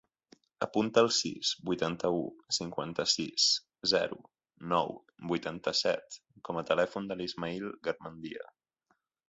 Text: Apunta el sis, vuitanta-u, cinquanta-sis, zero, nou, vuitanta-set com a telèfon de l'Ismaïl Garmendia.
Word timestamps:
Apunta 0.65 1.01
el 1.05 1.09
sis, 1.17 1.49
vuitanta-u, 1.69 2.23
cinquanta-sis, 2.57 3.45
zero, 3.93 4.19
nou, 4.73 4.93
vuitanta-set 5.35 6.21
com 6.49 6.63
a 6.63 6.67
telèfon 6.73 7.09
de 7.13 7.21
l'Ismaïl 7.23 7.73
Garmendia. 7.91 8.53